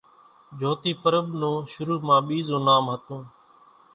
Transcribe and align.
جھوتي 0.59 0.91
پرٻ 1.01 1.25
نون 1.39 1.55
شرُو 1.71 1.95
مان 2.07 2.21
ٻيزون 2.27 2.61
نام 2.67 2.85
ھتون 2.93 3.21